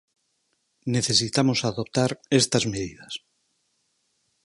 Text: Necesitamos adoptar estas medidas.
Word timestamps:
Necesitamos 0.95 1.59
adoptar 1.69 2.11
estas 2.39 2.63
medidas. 2.71 3.13